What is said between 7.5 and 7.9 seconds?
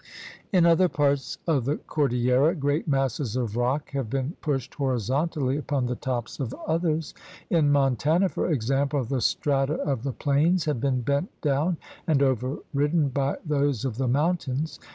In